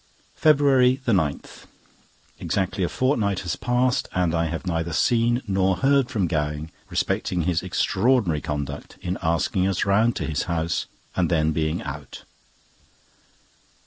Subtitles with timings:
[0.33, 6.71] FEBRUARY 9.—Exactly a fortnight has passed, and I have neither seen nor heard from Gowing
[6.89, 12.23] respecting his extraordinary conduct in asking us round to his house, and then being out.